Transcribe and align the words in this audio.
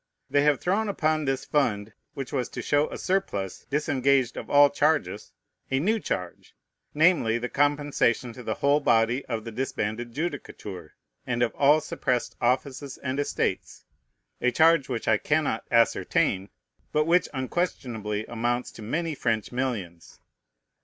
They 0.31 0.41
have 0.41 0.59
thrown 0.59 0.89
upon 0.89 1.25
this 1.25 1.45
fund, 1.45 1.93
which 2.15 2.33
was 2.33 2.49
to 2.49 2.63
show 2.63 2.89
a 2.89 2.97
surplus 2.97 3.67
disengaged 3.69 4.35
of 4.35 4.49
all 4.49 4.71
charges, 4.71 5.31
a 5.69 5.79
new 5.79 5.99
charge, 5.99 6.55
namely, 6.95 7.37
the 7.37 7.49
compensation 7.49 8.33
to 8.33 8.41
the 8.41 8.55
whole 8.55 8.79
body 8.79 9.23
of 9.27 9.43
the 9.45 9.51
disbanded 9.51 10.11
judicature, 10.11 10.95
and 11.27 11.43
of 11.43 11.53
all 11.53 11.81
suppressed 11.81 12.35
offices 12.41 12.97
and 12.97 13.19
estates: 13.19 13.85
a 14.41 14.49
charge 14.49 14.89
which 14.89 15.07
I 15.07 15.17
cannot 15.19 15.67
ascertain, 15.69 16.49
but 16.91 17.05
which 17.05 17.29
unquestionably 17.31 18.25
amounts 18.25 18.71
to 18.71 18.81
many 18.81 19.13
French 19.13 19.51
millions. 19.51 20.19